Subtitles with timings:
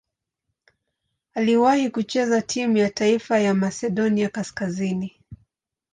[1.33, 5.15] Aliwahi kucheza timu ya taifa ya Masedonia Kaskazini.